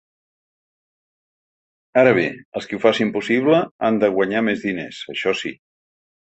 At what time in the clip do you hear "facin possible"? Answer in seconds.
2.87-3.61